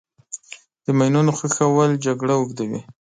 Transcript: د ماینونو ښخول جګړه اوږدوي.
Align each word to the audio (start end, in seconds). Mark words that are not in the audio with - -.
د 0.85 0.87
ماینونو 0.97 1.31
ښخول 1.37 1.91
جګړه 2.05 2.33
اوږدوي. 2.37 2.81